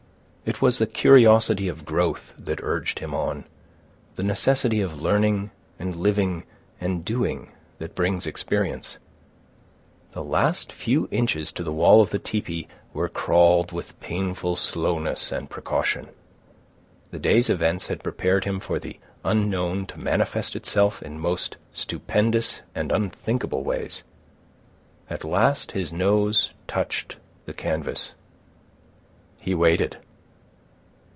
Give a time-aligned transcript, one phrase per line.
[0.43, 6.43] It was the curiosity of growth that urged him on—the necessity of learning and living
[6.81, 8.97] and doing that brings experience.
[10.11, 15.31] The last few inches to the wall of the tepee were crawled with painful slowness
[15.31, 16.09] and precaution.
[17.11, 22.61] The day's events had prepared him for the unknown to manifest itself in most stupendous
[22.75, 24.01] and unthinkable ways.
[25.07, 27.15] At last his nose touched
[27.45, 28.13] the canvas.
[29.37, 29.97] He waited.